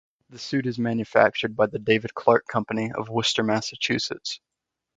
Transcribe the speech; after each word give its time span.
The 0.31 0.39
suit 0.39 0.65
is 0.65 0.79
manufactured 0.79 1.55
by 1.55 1.67
the 1.67 1.77
David 1.77 2.15
Clark 2.15 2.47
Company 2.47 2.91
of 2.91 3.07
Worcester, 3.09 3.43
Massachusetts. 3.43 4.39